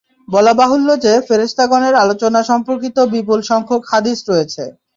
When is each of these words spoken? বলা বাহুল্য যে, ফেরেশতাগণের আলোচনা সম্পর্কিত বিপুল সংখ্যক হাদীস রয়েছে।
বলা 0.27 0.53
বাহুল্য 0.53 0.89
যে, 1.05 1.13
ফেরেশতাগণের 1.27 1.95
আলোচনা 1.95 2.39
সম্পর্কিত 2.43 2.97
বিপুল 3.13 3.39
সংখ্যক 3.51 3.81
হাদীস 3.91 4.19
রয়েছে। 4.27 4.63